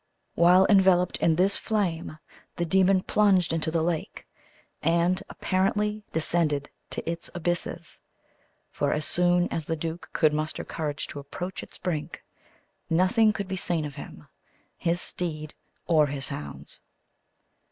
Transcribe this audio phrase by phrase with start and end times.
[0.33, 2.17] While enveloped in this flame,
[2.55, 4.25] the demon plunged into the lake,
[4.81, 8.01] and apparently descended to its abysses,
[8.71, 12.23] for as soon as the duke could muster courage to approach its brink,
[12.89, 14.27] nothing could be seen of him,
[14.75, 15.53] his steed,
[15.85, 16.81] or his hounds.